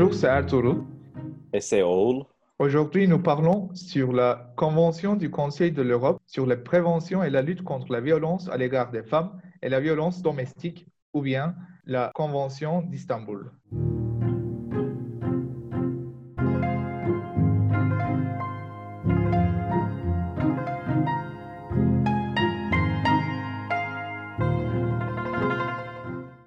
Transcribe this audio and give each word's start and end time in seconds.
Bonjour, 0.00 0.14
c'est 0.14 0.28
Arturo. 0.28 0.76
Et 1.52 1.60
c'est 1.60 1.82
Oul. 1.82 2.24
Aujourd'hui, 2.58 3.06
nous 3.06 3.18
parlons 3.18 3.68
sur 3.74 4.14
la 4.14 4.50
Convention 4.56 5.14
du 5.14 5.30
Conseil 5.30 5.72
de 5.72 5.82
l'Europe 5.82 6.18
sur 6.26 6.46
la 6.46 6.56
prévention 6.56 7.22
et 7.22 7.28
la 7.28 7.42
lutte 7.42 7.62
contre 7.62 7.92
la 7.92 8.00
violence 8.00 8.48
à 8.48 8.56
l'égard 8.56 8.90
des 8.92 9.02
femmes 9.02 9.38
et 9.60 9.68
la 9.68 9.78
violence 9.78 10.22
domestique, 10.22 10.86
ou 11.12 11.20
bien 11.20 11.54
la 11.84 12.12
Convention 12.14 12.80
d'Istanbul. 12.80 13.52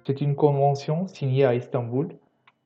C'est 0.04 0.20
une 0.20 0.34
convention 0.34 1.06
signée 1.06 1.44
à 1.44 1.54
Istanbul 1.54 2.08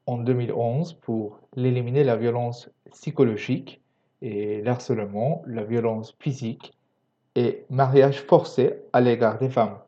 en 0.08 0.16
2011 0.16 0.94
pour 0.94 1.38
éliminer 1.54 2.02
la 2.02 2.16
violence 2.16 2.70
psychologique 2.92 3.82
et 4.22 4.62
l'harcèlement, 4.62 5.42
la 5.46 5.64
violence 5.64 6.16
physique 6.18 6.72
et 7.34 7.66
mariage 7.68 8.22
forcé 8.22 8.80
à 8.94 9.02
l'égard 9.02 9.38
des 9.38 9.50
femmes. 9.50 9.78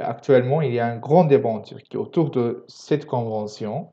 Actuellement, 0.00 0.62
il 0.62 0.72
y 0.72 0.78
a 0.78 0.86
un 0.86 0.96
grand 0.96 1.24
débat 1.24 1.48
en 1.48 1.60
Turquie 1.60 1.96
autour 1.96 2.30
de 2.30 2.64
cette 2.68 3.04
convention. 3.04 3.88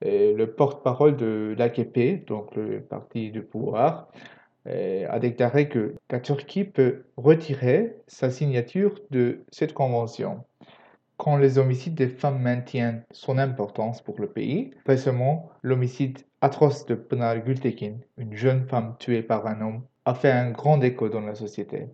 Le 0.00 0.46
porte-parole 0.46 1.16
de 1.16 1.54
l'AKP, 1.58 2.24
donc 2.26 2.54
le 2.54 2.80
parti 2.80 3.30
du 3.30 3.42
pouvoir, 3.42 4.08
a 4.64 5.18
déclaré 5.18 5.68
que 5.68 5.94
la 6.10 6.20
Turquie 6.20 6.64
peut 6.64 7.04
retirer 7.18 7.94
sa 8.06 8.30
signature 8.30 8.98
de 9.10 9.44
cette 9.50 9.74
convention 9.74 10.44
quand 11.16 11.36
les 11.36 11.58
homicides 11.58 11.94
des 11.94 12.08
femmes 12.08 12.40
maintiennent 12.40 13.04
son 13.10 13.38
importance 13.38 14.02
pour 14.02 14.20
le 14.20 14.28
pays. 14.28 14.70
Récemment, 14.86 15.50
l'homicide 15.62 16.18
atroce 16.40 16.86
de 16.86 16.94
Pınar 16.94 17.44
Gültekin, 17.44 17.94
une 18.18 18.34
jeune 18.34 18.66
femme 18.66 18.96
tuée 18.98 19.22
par 19.22 19.46
un 19.46 19.60
homme, 19.60 19.82
a 20.04 20.14
fait 20.14 20.30
un 20.30 20.50
grand 20.50 20.80
écho 20.82 21.08
dans 21.08 21.20
la 21.20 21.34
société. 21.34 21.88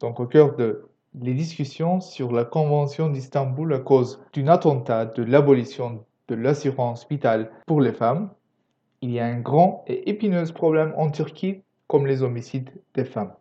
Donc 0.00 0.20
au 0.20 0.26
cœur 0.26 0.56
de 0.56 0.88
les 1.20 1.34
discussions 1.34 2.00
sur 2.00 2.32
la 2.32 2.44
Convention 2.44 3.08
d'Istanbul 3.08 3.72
à 3.74 3.78
cause 3.78 4.22
d'un 4.34 4.48
attentat 4.48 5.06
de 5.06 5.22
l'abolition 5.22 6.04
de 6.28 6.34
l'assurance 6.34 7.06
vitale 7.08 7.50
pour 7.66 7.80
les 7.80 7.92
femmes, 7.92 8.30
il 9.00 9.10
y 9.10 9.20
a 9.20 9.26
un 9.26 9.40
grand 9.40 9.84
et 9.86 10.10
épineux 10.10 10.44
problème 10.52 10.92
en 10.96 11.10
Turquie 11.10 11.62
comme 11.86 12.06
les 12.06 12.22
homicides 12.22 12.70
des 12.94 13.04
femmes. 13.04 13.32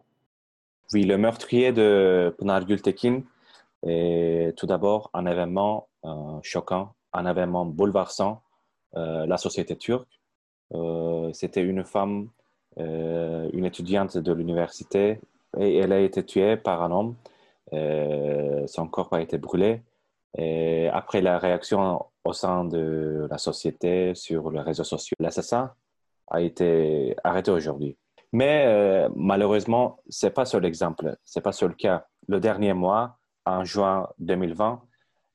Oui, 0.93 1.03
le 1.03 1.17
meurtrier 1.17 1.73
de 1.73 2.33
Pınar 2.37 2.65
Gültekin 2.65 3.23
tout 3.83 4.65
d'abord, 4.65 5.09
un 5.13 5.25
événement 5.25 5.87
euh, 6.07 6.39
choquant, 6.41 6.93
un 7.11 7.25
événement 7.25 7.65
bouleversant 7.65 8.41
euh, 8.95 9.25
la 9.25 9.37
société 9.37 9.75
turque. 9.75 10.21
Euh, 10.73 11.31
c'était 11.33 11.61
une 11.61 11.83
femme, 11.83 12.29
une 12.77 13.65
étudiante 13.65 14.17
de 14.17 14.31
l'université, 14.31 15.19
et 15.57 15.77
elle 15.77 15.91
a 15.91 15.99
été 15.99 16.23
tuée 16.23 16.55
par 16.55 16.83
un 16.83 16.91
homme. 16.91 17.15
son 18.67 18.87
corps 18.87 19.11
a 19.13 19.21
été 19.21 19.37
brûlé. 19.39 19.81
Après 20.93 21.21
la 21.21 21.39
réaction 21.39 22.05
au 22.23 22.33
sein 22.33 22.65
de 22.65 23.27
la 23.31 23.39
société 23.39 24.13
sur 24.13 24.51
les 24.51 24.61
réseaux 24.61 24.83
sociaux, 24.83 25.15
l'assassin 25.19 25.73
a 26.27 26.41
été 26.41 27.15
arrêté 27.23 27.49
aujourd'hui. 27.49 27.97
Mais 28.31 29.07
malheureusement, 29.15 29.97
ce 30.09 30.27
n'est 30.27 30.33
pas 30.33 30.45
seul 30.45 30.63
exemple, 30.63 31.17
ce 31.25 31.39
n'est 31.39 31.43
pas 31.43 31.53
seul 31.53 31.75
cas. 31.75 32.05
Le 32.27 32.39
dernier 32.39 32.73
mois, 32.73 33.17
en 33.47 33.63
juin 33.63 34.09
2020, 34.19 34.81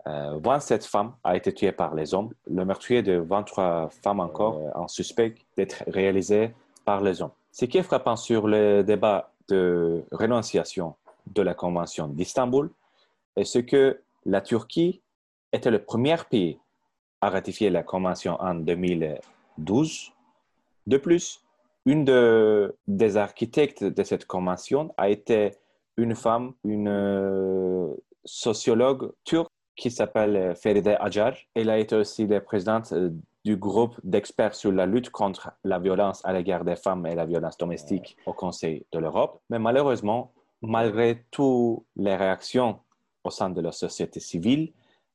27 0.04 0.84
femmes 0.84 1.14
ont 1.24 1.32
été 1.32 1.52
tuées 1.52 1.72
par 1.72 1.94
les 1.94 2.12
hommes. 2.12 2.30
Le 2.50 2.64
meurtrier 2.64 3.02
de 3.02 3.18
23 3.18 3.90
femmes 4.02 4.20
encore 4.20 4.58
euh, 4.58 4.70
en 4.74 4.88
suspect 4.88 5.34
d'être 5.56 5.84
réalisé 5.86 6.54
par 6.84 7.00
les 7.00 7.22
hommes. 7.22 7.30
Ce 7.52 7.64
qui 7.64 7.78
est 7.78 7.82
frappant 7.82 8.16
sur 8.16 8.48
le 8.48 8.82
débat 8.82 9.30
de 9.48 10.02
renonciation 10.10 10.94
de 11.26 11.42
la 11.42 11.54
Convention 11.54 12.08
d'Istanbul 12.08 12.70
est 13.36 13.44
ce 13.44 13.60
que 13.60 14.00
la 14.26 14.40
Turquie 14.40 15.00
était 15.52 15.70
le 15.70 15.78
premier 15.78 16.16
pays 16.28 16.58
à 17.20 17.30
ratifier 17.30 17.70
la 17.70 17.82
Convention 17.82 18.36
en 18.40 18.54
2012. 18.54 20.12
De 20.86 20.96
plus, 20.96 21.40
une 21.86 22.04
des 22.88 23.16
architectes 23.16 23.84
de 23.84 24.02
cette 24.02 24.26
convention 24.26 24.94
a 24.96 25.08
été 25.08 25.52
une 25.96 26.14
femme, 26.14 26.52
une 26.64 26.88
euh, 26.88 27.94
sociologue 28.24 29.12
turque 29.24 29.50
qui 29.76 29.90
s'appelle 29.90 30.36
euh, 30.36 30.54
Feride 30.54 30.96
Acar. 31.00 31.34
Elle 31.54 31.70
a 31.70 31.78
été 31.78 31.96
aussi 31.96 32.26
la 32.26 32.40
présidente 32.40 32.92
euh, 32.92 33.10
du 33.44 33.56
groupe 33.56 33.98
d'experts 34.04 34.54
sur 34.54 34.72
la 34.72 34.86
lutte 34.86 35.10
contre 35.10 35.52
la 35.64 35.78
violence 35.78 36.24
à 36.24 36.32
l'égard 36.32 36.64
des 36.64 36.76
femmes 36.76 37.06
et 37.06 37.14
la 37.14 37.26
violence 37.26 37.56
domestique 37.56 38.16
au 38.26 38.32
Conseil 38.32 38.86
de 38.92 38.98
l'Europe. 38.98 39.40
Mais 39.50 39.58
malheureusement, 39.58 40.32
malgré 40.60 41.24
toutes 41.30 41.82
les 41.96 42.14
réactions 42.14 42.78
au 43.24 43.30
sein 43.30 43.50
de 43.50 43.60
la 43.60 43.72
société 43.72 44.20
civile, 44.20 44.72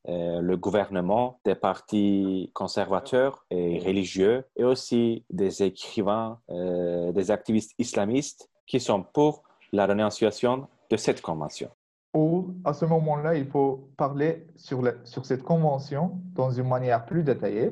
le 0.10 0.56
gouvernement, 0.56 1.40
des 1.44 1.56
partis 1.56 2.50
conservateurs 2.54 3.46
et 3.50 3.80
religieux, 3.80 4.46
et 4.56 4.64
aussi 4.64 5.24
des 5.30 5.64
écrivains, 5.64 6.40
des 6.50 7.32
activistes 7.32 7.74
islamistes 7.78 8.50
qui 8.66 8.80
sont 8.80 9.04
pour 9.04 9.44
la 9.72 9.86
renonciation 9.86 10.68
de 10.90 10.98
cette 10.98 11.22
convention. 11.22 11.70
Ou 12.14 12.56
à 12.64 12.74
ce 12.74 12.86
moment-là, 12.86 13.36
il 13.36 13.46
faut 13.48 13.90
parler 13.98 14.48
sur, 14.56 14.82
cette 15.04 15.44
convention 15.44 16.20
dans 16.34 16.52
une 16.52 16.68
manière 16.68 17.06
plus 17.06 17.24
détaillée. 17.24 17.72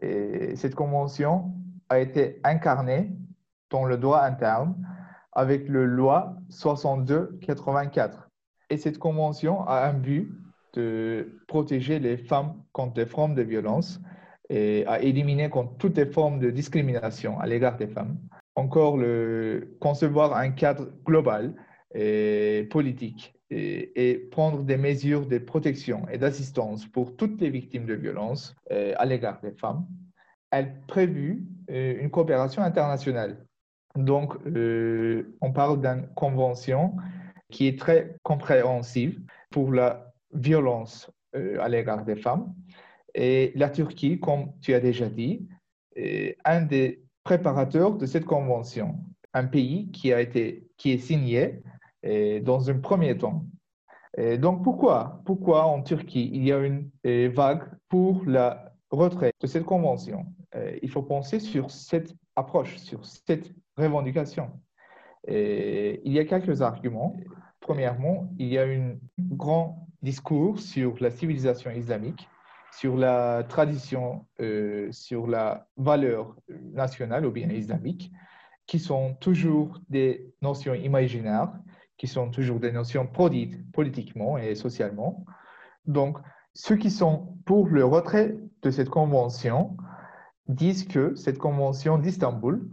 Et 0.00 0.56
cette 0.56 0.74
convention 0.74 1.52
a 1.88 1.98
été 2.00 2.40
incarnée 2.42 3.10
dans 3.70 3.84
le 3.84 3.96
droit 3.96 4.22
interne 4.22 4.74
avec 5.32 5.68
le 5.68 5.84
loi 5.84 6.36
62-84. 6.50 8.12
Et 8.70 8.76
cette 8.76 8.98
convention 8.98 9.66
a 9.68 9.86
un 9.86 9.92
but 9.92 10.32
de 10.72 11.38
protéger 11.46 11.98
les 11.98 12.16
femmes 12.16 12.54
contre 12.72 12.94
des 12.94 13.06
formes 13.06 13.34
de 13.34 13.42
violence 13.42 14.00
et 14.48 14.84
à 14.86 15.00
éliminer 15.00 15.48
contre 15.48 15.76
toutes 15.76 15.96
les 15.96 16.06
formes 16.06 16.38
de 16.38 16.50
discrimination 16.50 17.38
à 17.38 17.46
l'égard 17.46 17.76
des 17.76 17.86
femmes 17.86 18.18
encore 18.56 18.96
le, 18.96 19.76
concevoir 19.80 20.34
un 20.36 20.50
cadre 20.50 20.88
global 21.04 21.54
et 21.94 22.66
politique 22.70 23.34
et, 23.50 24.28
prendre 24.30 24.62
des 24.64 24.76
mesures 24.76 25.26
de 25.26 25.38
protection 25.38 26.08
et 26.10 26.18
d'assistance 26.18 26.86
pour 26.86 27.16
toutes 27.16 27.40
les 27.40 27.50
victimes 27.50 27.86
de 27.86 27.94
violences 27.94 28.56
euh, 28.72 28.94
à 28.96 29.04
l'égard 29.04 29.40
des 29.40 29.52
femmes. 29.52 29.86
Elle 30.50 30.80
prévu 30.88 31.44
euh, 31.70 32.00
une 32.00 32.10
coopération 32.10 32.62
internationale. 32.62 33.44
Donc, 33.94 34.34
euh, 34.46 35.36
on 35.40 35.52
parle 35.52 35.80
d'une 35.80 36.08
convention 36.14 36.96
qui 37.50 37.68
est 37.68 37.78
très 37.78 38.16
compréhensive 38.22 39.20
pour 39.50 39.72
la 39.72 40.12
violence 40.32 41.10
à 41.60 41.68
l'égard 41.68 42.04
des 42.04 42.16
femmes. 42.16 42.54
Et 43.14 43.52
la 43.56 43.68
Turquie, 43.68 44.18
comme 44.18 44.52
tu 44.62 44.72
as 44.72 44.80
déjà 44.80 45.08
dit, 45.08 45.46
est 45.94 46.36
un 46.44 46.62
des 46.62 47.05
préparateur 47.26 47.96
de 47.96 48.06
cette 48.06 48.24
convention, 48.24 49.00
un 49.34 49.46
pays 49.46 49.90
qui 49.90 50.12
a 50.12 50.20
été 50.20 50.68
qui 50.76 50.92
est 50.92 51.02
signé 51.10 51.60
et 52.04 52.40
dans 52.40 52.70
un 52.70 52.78
premier 52.78 53.18
temps. 53.18 53.44
Et 54.16 54.38
donc 54.38 54.62
pourquoi 54.62 54.96
pourquoi 55.24 55.66
en 55.66 55.82
Turquie 55.82 56.30
il 56.32 56.44
y 56.44 56.52
a 56.52 56.58
une 56.60 56.88
vague 57.34 57.64
pour 57.88 58.24
la 58.26 58.48
retrait 58.90 59.32
de 59.42 59.48
cette 59.48 59.64
convention? 59.64 60.20
Il 60.82 60.88
faut 60.88 61.02
penser 61.02 61.40
sur 61.40 61.64
cette 61.72 62.14
approche, 62.36 62.76
sur 62.76 63.04
cette 63.04 63.52
revendication. 63.76 64.46
Il 65.26 66.12
y 66.16 66.20
a 66.20 66.24
quelques 66.24 66.62
arguments. 66.62 67.16
Premièrement, 67.58 68.16
il 68.38 68.48
y 68.54 68.58
a 68.58 68.62
un 68.62 68.94
grand 69.18 69.88
discours 70.00 70.60
sur 70.60 70.94
la 71.00 71.10
civilisation 71.10 71.72
islamique 71.72 72.28
sur 72.78 72.96
la 72.96 73.42
tradition, 73.44 74.26
euh, 74.40 74.88
sur 74.92 75.26
la 75.26 75.66
valeur 75.78 76.36
nationale 76.74 77.24
ou 77.24 77.30
bien 77.30 77.48
islamique, 77.48 78.12
qui 78.66 78.78
sont 78.78 79.14
toujours 79.14 79.80
des 79.88 80.34
notions 80.42 80.74
imaginaires, 80.74 81.52
qui 81.96 82.06
sont 82.06 82.30
toujours 82.30 82.60
des 82.60 82.72
notions 82.72 83.06
produites 83.06 83.70
politiquement 83.72 84.36
et 84.36 84.54
socialement. 84.54 85.24
Donc, 85.86 86.18
ceux 86.52 86.76
qui 86.76 86.90
sont 86.90 87.34
pour 87.46 87.66
le 87.68 87.84
retrait 87.84 88.36
de 88.62 88.70
cette 88.70 88.90
convention 88.90 89.76
disent 90.48 90.86
que 90.86 91.14
cette 91.14 91.38
convention 91.38 91.96
d'Istanbul 91.96 92.68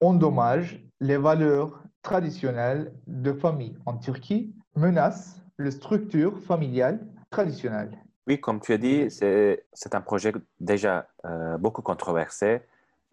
endommage 0.00 0.82
les 1.00 1.18
valeurs 1.18 1.82
traditionnelles 2.00 2.94
de 3.06 3.32
famille 3.32 3.76
en 3.84 3.98
Turquie, 3.98 4.54
menace 4.76 5.42
la 5.58 5.70
structure 5.70 6.38
familiale 6.38 7.06
traditionnelle 7.30 8.02
oui, 8.26 8.40
comme 8.40 8.60
tu 8.60 8.72
as 8.72 8.78
dit, 8.78 9.10
c'est 9.10 9.94
un 9.94 10.00
projet 10.00 10.32
déjà 10.60 11.08
euh, 11.24 11.58
beaucoup 11.58 11.82
controversé 11.82 12.60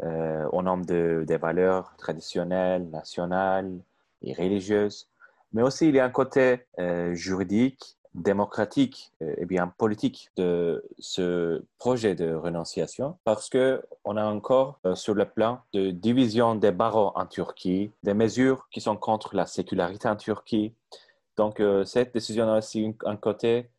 euh, 0.03 0.47
au 0.51 0.61
nom 0.61 0.77
de, 0.77 1.23
des 1.27 1.37
valeurs 1.37 1.95
traditionnelles, 1.97 2.87
nationales 2.89 3.79
et 4.21 4.33
religieuses. 4.33 5.09
Mais 5.51 5.63
aussi, 5.63 5.89
il 5.89 5.95
y 5.95 5.99
a 5.99 6.05
un 6.05 6.11
côté 6.11 6.67
euh, 6.79 7.13
juridique 7.15 7.97
démocratique 8.15 9.13
et 9.21 9.45
bien 9.45 9.67
politique 9.67 10.31
de 10.35 10.83
ce 10.97 11.63
projet 11.77 12.15
de 12.15 12.33
renonciation 12.33 13.17
parce 13.23 13.49
que 13.49 13.83
on 14.03 14.17
a 14.17 14.25
encore 14.25 14.79
sur 14.95 15.13
le 15.13 15.25
plan 15.25 15.61
de 15.73 15.91
division 15.91 16.55
des 16.55 16.71
barreaux 16.71 17.11
en 17.13 17.27
Turquie 17.27 17.91
des 18.01 18.15
mesures 18.15 18.67
qui 18.71 18.81
sont 18.81 18.97
contre 18.97 19.35
la 19.35 19.45
sécularité 19.45 20.07
en 20.07 20.15
Turquie. 20.15 20.73
Donc 21.37 21.61
cette 21.85 22.11
décision 22.11 22.51
a 22.51 22.57
aussi 22.57 22.95
un 23.05 23.15
côté 23.15 23.69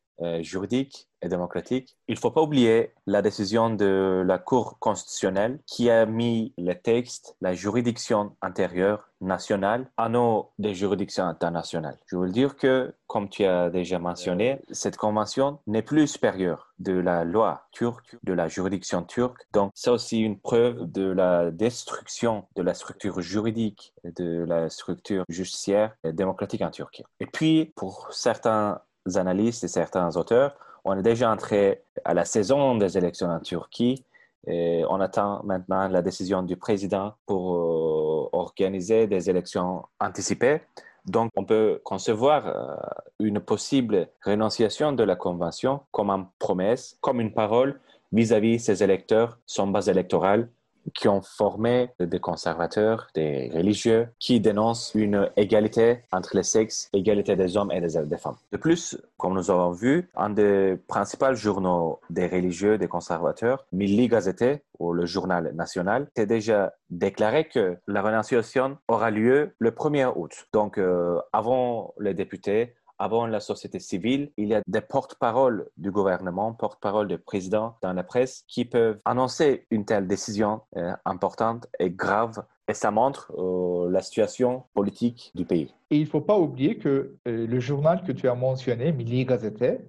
juridique 0.43 1.09
et 1.23 1.29
démocratique. 1.29 1.97
Il 2.09 2.15
ne 2.15 2.19
faut 2.19 2.31
pas 2.31 2.43
oublier 2.43 2.93
la 3.07 3.23
décision 3.23 3.71
de 3.71 4.23
la 4.27 4.39
Cour 4.39 4.79
constitutionnelle 4.79 5.61
qui 5.67 5.91
a 5.91 6.07
mis 6.07 6.55
le 6.57 6.75
texte, 6.75 7.37
la 7.41 7.55
juridiction 7.55 8.37
intérieure 8.41 9.09
nationale, 9.21 9.91
à 9.99 10.09
nos 10.09 10.51
des 10.59 10.75
juridictions 10.75 11.25
internationales. 11.25 11.99
Je 12.07 12.17
veux 12.17 12.31
dire 12.31 12.57
que, 12.57 12.95
comme 13.07 13.29
tu 13.29 13.45
as 13.45 13.69
déjà 13.69 13.99
mentionné, 13.99 14.61
cette 14.71 14.97
convention 14.97 15.59
n'est 15.67 15.83
plus 15.83 16.09
supérieure 16.09 16.73
de 16.79 16.95
la 16.95 17.25
loi 17.25 17.67
turque, 17.73 18.17
de 18.23 18.33
la 18.33 18.49
juridiction 18.49 19.03
turque. 19.03 19.47
Donc, 19.53 19.73
c'est 19.75 19.91
aussi 19.91 20.21
une 20.21 20.39
preuve 20.39 20.91
de 20.91 21.05
la 21.05 21.51
destruction 21.51 22.47
de 22.57 22.63
la 22.63 22.73
structure 22.73 23.21
juridique, 23.21 23.93
de 24.05 24.45
la 24.45 24.71
structure 24.71 25.25
judiciaire 25.29 25.95
et 26.03 26.15
démocratique 26.15 26.63
en 26.63 26.71
Turquie. 26.71 27.05
Et 27.21 27.27
puis, 27.27 27.75
pour 27.77 28.09
certains 28.13 28.81
analystes 29.15 29.65
et 29.65 29.69
certains 29.69 30.17
auteurs, 30.17 30.57
on 30.85 30.99
est 30.99 31.03
déjà 31.03 31.31
entré 31.31 31.83
à 32.05 32.15
la 32.15 32.25
saison 32.25 32.77
des 32.77 32.97
élections 32.97 33.29
en 33.29 33.41
Turquie 33.41 34.05
et 34.47 34.85
on 34.89 35.01
attend 35.01 35.43
maintenant 35.45 35.89
la 35.89 36.03
décision 36.03 36.43
du 36.43 36.57
président 36.57 37.15
pour 37.27 37.55
euh, 37.55 38.29
organiser 38.33 39.07
des 39.07 39.29
élections 39.29 39.85
anticipées. 40.01 40.63
Donc, 41.07 41.31
on 41.37 41.45
peut 41.45 41.81
concevoir 41.85 42.47
euh, 42.47 42.77
une 43.19 43.41
possible 43.41 44.09
renonciation 44.25 44.93
de 44.93 45.03
la 45.03 45.17
Convention 45.17 45.81
comme 45.93 46.11
une 46.11 46.27
promesse, 46.39 46.97
comme 47.01 47.21
une 47.21 47.33
parole 47.33 47.81
vis-à-vis 48.13 48.57
-vis 48.57 48.59
ses 48.59 48.83
électeurs, 48.83 49.39
son 49.47 49.67
base 49.69 49.89
électorale 49.89 50.49
qui 50.95 51.09
ont 51.09 51.23
formé 51.23 51.91
des 51.99 52.21
conservateurs, 52.21 53.09
des 53.15 53.51
religieux, 53.55 54.09
qui 54.19 54.41
dénoncent 54.41 54.93
une 54.95 55.31
égalité 55.37 56.01
entre 56.13 56.37
les 56.37 56.43
sexes, 56.43 56.89
égalité 56.93 57.37
des 57.37 57.57
hommes 57.57 57.73
et 57.73 57.81
des, 57.81 58.19
femmes. 58.19 58.37
De 58.53 58.57
plus, 58.57 58.99
comme 59.17 59.35
nous 59.35 59.51
avons 59.51 59.73
vu, 59.73 60.11
un 60.17 60.31
des 60.31 60.77
principaux 60.89 61.35
journaux 61.35 62.01
des 62.11 62.27
religieux, 62.27 62.79
des 62.79 62.89
conservateurs, 62.89 63.65
Milli 63.73 64.09
Gazette, 64.09 64.63
ou 64.79 64.93
le 64.93 65.07
journal 65.07 65.53
national, 65.55 66.09
a 66.17 66.25
déjà 66.25 66.73
déclaré 66.89 67.49
que 67.49 67.77
la 67.87 68.03
renonciation 68.03 68.79
aura 68.89 69.11
lieu 69.11 69.55
le 69.59 69.71
1er 69.71 70.13
août. 70.17 70.47
Donc, 70.53 70.79
euh, 70.79 71.19
avant 71.33 71.95
les 72.01 72.15
députés, 72.15 72.75
avant 73.01 73.27
la 73.27 73.41
société 73.41 73.81
civile, 73.81 74.31
il 74.37 74.49
y 74.49 74.55
a 74.55 74.63
des 74.67 74.83
porte-paroles 74.83 75.69
du 75.79 75.91
gouvernement, 75.91 76.53
porte-paroles 76.53 77.09
du 77.09 77.17
président 77.17 77.75
dans 77.81 77.95
la 77.95 78.05
presse 78.05 78.45
qui 78.47 78.67
peuvent 78.67 79.01
annoncer 79.07 79.67
une 79.71 79.87
telle 79.87 80.07
décision 80.07 80.61
euh, 80.77 80.93
importante 81.07 81.67
et 81.79 81.91
grave. 81.91 82.45
Et 82.69 82.75
ça 82.75 82.91
montre 82.91 83.33
euh, 83.39 83.91
la 83.91 84.03
situation 84.03 84.65
politique 84.75 85.33
du 85.35 85.47
pays. 85.47 85.75
Et 85.91 85.97
il 85.97 86.03
ne 86.03 86.09
faut 86.09 86.21
pas 86.21 86.39
oublier 86.39 86.77
que 86.77 87.17
euh, 87.27 87.47
le 87.47 87.59
journal 87.59 88.05
que 88.05 88.13
tu 88.13 88.29
as 88.29 88.35
mentionné, 88.35 88.93
Milli 88.93 89.25
Gazette, 89.25 89.83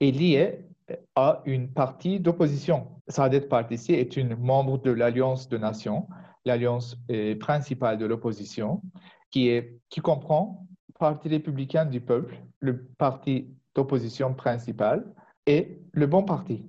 est 0.00 0.10
lié 0.10 0.66
à 1.14 1.42
une 1.46 1.68
partie 1.68 2.18
d'opposition. 2.18 2.88
Saadet 3.06 3.42
Partisi 3.42 3.94
est 3.94 4.16
une 4.16 4.34
membre 4.34 4.78
de 4.78 4.90
l'Alliance 4.90 5.48
de 5.48 5.56
Nations, 5.56 6.08
l'alliance 6.44 6.96
principale 7.40 7.98
de 7.98 8.06
l'opposition, 8.06 8.82
qui, 9.30 10.00
comprend 10.02 10.66
Parti 10.98 11.28
républicain 11.28 11.84
du 11.84 12.00
peuple, 12.00 12.36
le 12.60 12.86
parti 12.98 13.48
d'opposition 13.74 14.34
principal, 14.34 15.04
et 15.46 15.80
le 15.92 16.06
bon 16.06 16.22
parti. 16.22 16.64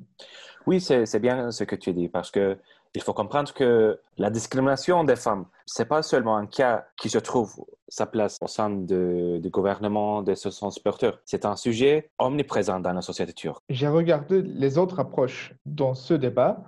Oui, 0.65 0.81
c'est 0.81 1.19
bien 1.19 1.51
ce 1.51 1.63
que 1.63 1.75
tu 1.75 1.93
dis, 1.93 2.09
parce 2.09 2.31
que 2.31 2.57
il 2.95 3.01
faut 3.01 3.13
comprendre 3.13 3.53
que 3.53 3.99
la 4.17 4.29
discrimination 4.29 5.03
des 5.03 5.15
femmes, 5.15 5.45
c'est 5.65 5.85
pas 5.85 6.01
seulement 6.01 6.35
un 6.35 6.47
cas 6.47 6.87
qui 6.97 7.09
se 7.09 7.19
trouve 7.19 7.63
sa 7.87 8.05
place 8.05 8.37
au 8.41 8.47
sein 8.47 8.69
du 8.69 9.49
gouvernement 9.49 10.23
de 10.23 10.33
ce 10.33 10.49
sens 10.49 10.79
porteur. 10.79 11.19
C'est 11.25 11.45
un 11.45 11.55
sujet 11.55 12.09
omniprésent 12.17 12.79
dans 12.79 12.93
la 12.93 13.01
société 13.01 13.33
turque. 13.33 13.63
J'ai 13.69 13.87
regardé 13.87 14.41
les 14.41 14.77
autres 14.77 14.99
approches 14.99 15.53
dans 15.65 15.93
ce 15.93 16.13
débat. 16.15 16.63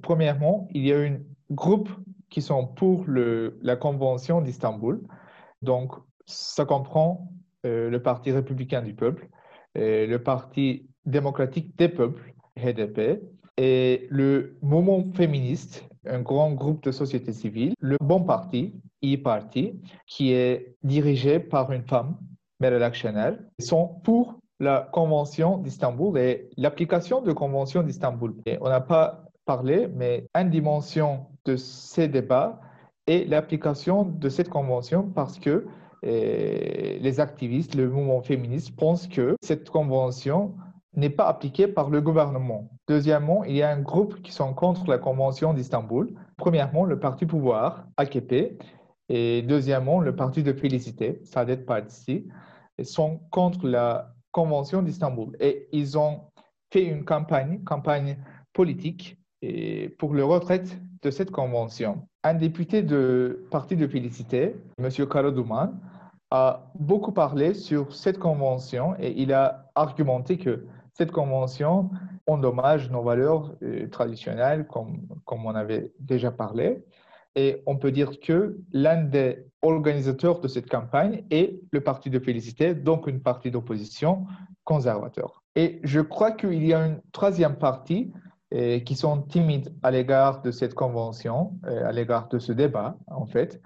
Premièrement, 0.00 0.68
il 0.70 0.86
y 0.86 0.92
a 0.92 0.98
un 0.98 1.18
groupe 1.50 1.90
qui 2.30 2.40
sont 2.40 2.66
pour 2.66 3.04
le, 3.06 3.58
la 3.62 3.76
Convention 3.76 4.40
d'Istanbul. 4.40 5.00
Donc, 5.62 5.92
ça 6.28 6.64
comprend 6.64 7.32
euh, 7.66 7.90
le 7.90 8.02
Parti 8.02 8.30
républicain 8.30 8.82
du 8.82 8.94
peuple, 8.94 9.28
euh, 9.76 10.06
le 10.06 10.22
Parti 10.22 10.86
démocratique 11.06 11.76
des 11.76 11.88
peuples, 11.88 12.34
HDP, 12.56 13.20
et 13.56 14.06
le 14.10 14.56
mouvement 14.62 15.04
féministe, 15.14 15.84
un 16.06 16.20
grand 16.20 16.52
groupe 16.52 16.84
de 16.84 16.92
société 16.92 17.32
civile, 17.32 17.74
le 17.80 17.96
Bon 18.00 18.22
Parti, 18.22 18.74
e-Party, 19.04 19.80
qui 20.06 20.32
est 20.32 20.76
dirigé 20.82 21.40
par 21.40 21.72
une 21.72 21.82
femme, 21.82 22.16
Meral 22.60 22.82
Akşener, 22.82 23.32
sont 23.58 24.00
pour 24.04 24.38
la 24.60 24.88
Convention 24.92 25.58
d'Istanbul 25.58 26.18
et 26.18 26.48
l'application 26.56 27.20
de 27.20 27.28
la 27.28 27.34
Convention 27.34 27.82
d'Istanbul. 27.82 28.34
On 28.60 28.68
n'a 28.68 28.80
pas 28.80 29.24
parlé, 29.44 29.88
mais 29.94 30.26
une 30.36 30.50
dimension 30.50 31.26
de 31.44 31.56
ces 31.56 32.08
débats 32.08 32.60
est 33.06 33.28
l'application 33.28 34.04
de 34.04 34.28
cette 34.28 34.48
convention 34.48 35.08
parce 35.08 35.38
que 35.38 35.66
les 36.02 37.20
activistes, 37.20 37.74
le 37.74 37.88
mouvement 37.88 38.20
féministe 38.22 38.76
pensent 38.76 39.06
que 39.06 39.36
cette 39.42 39.68
convention 39.70 40.54
n'est 40.94 41.10
pas 41.10 41.26
appliquée 41.26 41.68
par 41.68 41.90
le 41.90 42.00
gouvernement. 42.00 42.70
Deuxièmement, 42.88 43.44
il 43.44 43.56
y 43.56 43.62
a 43.62 43.70
un 43.70 43.80
groupe 43.80 44.20
qui 44.22 44.32
sont 44.32 44.54
contre 44.54 44.88
la 44.88 44.98
convention 44.98 45.54
d'Istanbul. 45.54 46.14
Premièrement, 46.36 46.84
le 46.84 46.98
parti 46.98 47.26
pouvoir, 47.26 47.86
AKP, 47.96 48.58
et 49.08 49.42
deuxièmement, 49.42 50.00
le 50.00 50.14
parti 50.14 50.42
de 50.42 50.52
Félicité, 50.52 51.20
Saadet 51.24 51.58
Partisi, 51.58 52.28
sont 52.82 53.20
contre 53.30 53.66
la 53.66 54.14
convention 54.32 54.82
d'Istanbul. 54.82 55.36
Et 55.40 55.68
ils 55.72 55.96
ont 55.98 56.22
fait 56.72 56.84
une 56.84 57.04
campagne, 57.04 57.62
campagne 57.64 58.18
politique, 58.52 59.18
pour 59.98 60.14
le 60.14 60.24
retraite 60.24 60.78
de 61.02 61.10
cette 61.10 61.30
convention. 61.30 62.08
Un 62.24 62.34
député 62.34 62.82
du 62.82 63.36
Parti 63.50 63.76
de 63.76 63.86
Félicité, 63.86 64.56
M. 64.78 64.88
Karadouman, 65.08 65.78
a 66.30 66.70
beaucoup 66.78 67.12
parlé 67.12 67.54
sur 67.54 67.94
cette 67.94 68.18
convention 68.18 68.94
et 68.98 69.14
il 69.20 69.32
a 69.32 69.70
argumenté 69.74 70.38
que 70.38 70.66
cette 70.92 71.12
convention 71.12 71.90
endommage 72.26 72.90
nos 72.90 73.02
valeurs 73.02 73.54
euh, 73.62 73.88
traditionnelles, 73.88 74.66
comme, 74.66 75.06
comme 75.24 75.46
on 75.46 75.54
avait 75.54 75.92
déjà 76.00 76.30
parlé. 76.30 76.84
Et 77.36 77.62
on 77.66 77.76
peut 77.76 77.92
dire 77.92 78.18
que 78.20 78.58
l'un 78.72 79.04
des 79.04 79.46
organisateurs 79.62 80.40
de 80.40 80.48
cette 80.48 80.68
campagne 80.68 81.24
est 81.30 81.60
le 81.70 81.80
Parti 81.80 82.10
de 82.10 82.18
Félicité, 82.18 82.74
donc 82.74 83.06
une 83.06 83.20
partie 83.20 83.50
d'opposition 83.50 84.26
conservateur. 84.64 85.42
Et 85.54 85.80
je 85.84 86.00
crois 86.00 86.32
qu'il 86.32 86.66
y 86.66 86.74
a 86.74 86.84
une 86.84 87.00
troisième 87.12 87.56
partie 87.56 88.12
euh, 88.54 88.80
qui 88.80 88.96
sont 88.96 89.22
timides 89.22 89.72
à 89.82 89.90
l'égard 89.90 90.42
de 90.42 90.50
cette 90.50 90.74
convention, 90.74 91.52
euh, 91.66 91.86
à 91.86 91.92
l'égard 91.92 92.28
de 92.28 92.38
ce 92.38 92.52
débat, 92.52 92.96
en 93.06 93.26
fait. 93.26 93.60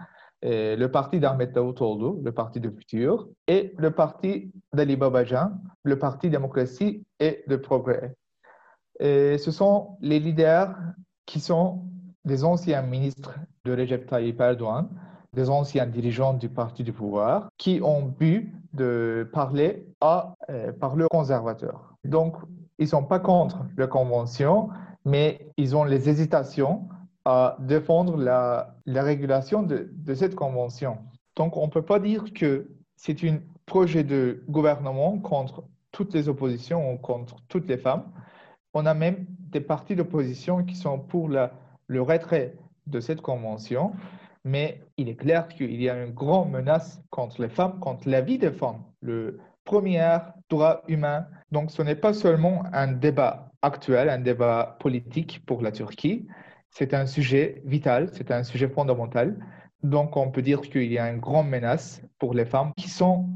Euh, 0.44 0.74
le 0.76 0.90
parti 0.90 1.20
d'Ahmed 1.20 1.52
Davutoğlu, 1.52 2.22
le 2.22 2.32
parti 2.32 2.58
de 2.58 2.68
futur, 2.68 3.28
et 3.46 3.74
le 3.78 3.92
parti 3.92 4.50
d'Ali 4.72 4.96
Babajan, 4.96 5.52
le 5.84 5.98
parti 5.98 6.30
démocratie 6.30 7.04
et 7.20 7.44
de 7.46 7.56
progrès. 7.56 8.16
Et 8.98 9.38
ce 9.38 9.50
sont 9.52 9.96
les 10.00 10.18
leaders 10.18 10.74
qui 11.26 11.38
sont 11.38 11.84
des 12.24 12.42
anciens 12.42 12.82
ministres 12.82 13.34
de 13.64 13.72
Recep 13.72 14.06
Tayyip 14.06 14.40
Erdogan, 14.40 14.88
des 15.32 15.48
anciens 15.48 15.86
dirigeants 15.86 16.34
du 16.34 16.48
parti 16.48 16.82
du 16.82 16.92
pouvoir, 16.92 17.48
qui 17.56 17.80
ont 17.82 18.02
bu 18.02 18.52
de 18.74 19.28
parler 19.32 19.86
à, 20.00 20.34
par 20.80 20.96
le 20.96 21.06
conservateur. 21.08 21.94
Donc, 22.04 22.36
ils 22.78 22.84
ne 22.84 22.88
sont 22.88 23.04
pas 23.04 23.18
contre 23.18 23.64
la 23.76 23.86
convention, 23.86 24.70
mais 25.04 25.48
ils 25.56 25.76
ont 25.76 25.84
les 25.84 26.08
hésitations 26.08 26.88
à 27.24 27.56
défendre 27.60 28.16
la, 28.16 28.76
la 28.86 29.02
régulation 29.02 29.62
de, 29.62 29.90
cette 30.14 30.34
convention. 30.34 30.98
Donc, 31.36 31.56
on 31.56 31.66
ne 31.66 31.70
peut 31.70 31.82
pas 31.82 31.98
dire 31.98 32.24
que 32.34 32.68
c'est 32.96 33.22
un 33.24 33.38
projet 33.66 34.04
de 34.04 34.42
gouvernement 34.48 35.18
contre 35.18 35.64
toutes 35.92 36.14
les 36.14 36.28
oppositions 36.28 36.92
ou 36.92 36.98
contre 36.98 37.36
toutes 37.48 37.68
les 37.68 37.78
femmes. 37.78 38.04
On 38.74 38.86
a 38.86 38.94
même 38.94 39.26
des 39.50 39.60
partis 39.60 39.94
d'opposition 39.94 40.64
qui 40.64 40.74
sont 40.74 40.98
pour 40.98 41.28
le 41.28 42.02
retrait 42.02 42.56
de 42.86 43.00
cette 43.00 43.20
convention, 43.20 43.92
mais 44.44 44.80
il 44.96 45.08
est 45.08 45.16
clair 45.16 45.48
qu'il 45.48 45.80
y 45.80 45.88
a 45.88 46.02
une 46.02 46.12
grande 46.12 46.50
menace 46.50 47.00
contre 47.10 47.40
les 47.40 47.48
femmes, 47.48 47.78
contre 47.78 48.08
la 48.08 48.20
vie 48.20 48.38
des 48.38 48.50
femmes. 48.50 48.82
Le 49.00 49.38
premier 49.64 50.18
droit 50.48 50.82
humain 50.88 51.26
donc, 51.52 51.70
ce 51.70 51.82
n'est 51.82 51.94
pas 51.94 52.14
seulement 52.14 52.64
un 52.72 52.90
débat 52.92 53.52
actuel, 53.60 54.08
un 54.08 54.18
débat 54.18 54.78
politique 54.80 55.44
pour 55.44 55.60
la 55.60 55.70
Turquie. 55.70 56.26
C'est 56.72 56.94
un 56.94 57.06
sujet 57.06 57.62
vital, 57.66 58.08
c'est 58.12 58.30
un 58.30 58.44
sujet 58.44 58.68
fondamental. 58.68 59.36
Donc, 59.82 60.16
on 60.16 60.30
peut 60.30 60.42
dire 60.42 60.62
qu'il 60.62 60.90
y 60.90 60.98
a 60.98 61.10
une 61.10 61.20
grande 61.20 61.48
menace 61.48 62.00
pour 62.18 62.32
les 62.32 62.46
femmes 62.46 62.72
qui 62.76 62.88
sont 62.88 63.28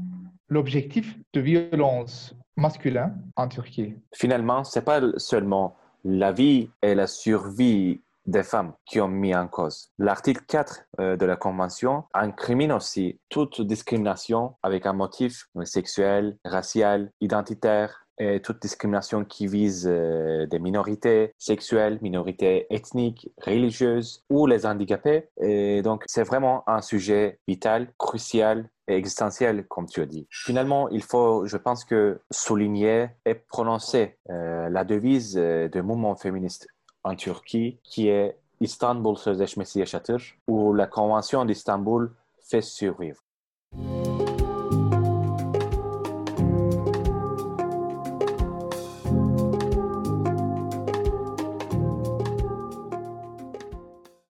l'objectif 0.49 1.15
de 1.33 1.41
violences 1.41 2.35
masculin 2.55 3.13
en 3.35 3.47
Turquie. 3.47 3.93
Finalement, 4.13 4.63
c'est 4.63 4.81
pas 4.81 5.01
seulement 5.17 5.75
la 6.03 6.31
vie 6.31 6.71
et 6.81 6.95
la 6.95 7.05
survie 7.05 8.01
des 8.25 8.43
femmes 8.43 8.73
qui 8.85 8.99
ont 8.99 9.07
mis 9.07 9.35
en 9.35 9.47
cause. 9.47 9.91
L'article 9.99 10.41
4 10.47 10.85
euh, 10.99 11.15
de 11.15 11.25
la 11.25 11.35
Convention 11.35 12.03
incrimine 12.13 12.71
aussi 12.71 13.19
toute 13.29 13.61
discrimination 13.61 14.55
avec 14.63 14.85
un 14.85 14.93
motif 14.93 15.47
sexuel, 15.63 16.37
racial, 16.43 17.11
identitaire, 17.21 18.06
et 18.19 18.41
toute 18.41 18.61
discrimination 18.61 19.23
qui 19.23 19.47
vise 19.47 19.87
euh, 19.87 20.45
des 20.47 20.59
minorités 20.59 21.33
sexuelles, 21.37 21.99
minorités 22.01 22.67
ethniques, 22.69 23.29
religieuses 23.45 24.23
ou 24.29 24.47
les 24.47 24.65
handicapés. 24.65 25.29
Et 25.41 25.81
donc, 25.81 26.03
c'est 26.07 26.23
vraiment 26.23 26.63
un 26.67 26.81
sujet 26.81 27.39
vital, 27.47 27.87
crucial 27.97 28.69
et 28.87 28.95
existentiel, 28.95 29.65
comme 29.67 29.87
tu 29.87 30.01
as 30.01 30.05
dit. 30.05 30.27
Finalement, 30.31 30.89
il 30.89 31.03
faut, 31.03 31.45
je 31.45 31.57
pense 31.57 31.85
que, 31.85 32.19
souligner 32.31 33.09
et 33.25 33.35
prononcer 33.35 34.17
euh, 34.29 34.69
la 34.69 34.83
devise 34.83 35.35
du 35.35 35.81
mouvement 35.81 36.15
féministe 36.15 36.67
en 37.03 37.15
Turquie 37.15 37.79
qui 37.83 38.07
est 38.07 38.37
Istanbul 38.59 39.15
Sözleşmesi 39.15 39.79
yaşatır, 39.79 40.37
où 40.47 40.73
la 40.73 40.87
Convention 40.87 41.45
d'Istanbul 41.45 42.09
fait 42.39 42.61
survivre. 42.61 43.21